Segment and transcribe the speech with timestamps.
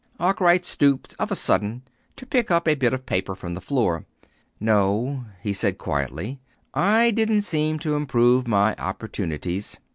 [0.19, 1.83] Arkwright stooped, of a sudden,
[2.15, 4.07] to pick up a bit of paper from the floor.
[4.59, 6.39] "No," he said quietly.
[6.73, 9.77] "I didn't seem to improve my opportunities."